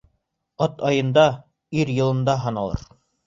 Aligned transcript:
Ат 0.65 0.79
айында, 0.91 1.27
ир 1.81 1.93
йылында 1.97 2.37
һыналыр. 2.47 2.85